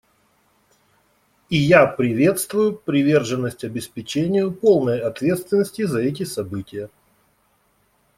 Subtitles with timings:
[1.49, 6.89] И я приветствую приверженность обеспечению полной ответственности за эти события.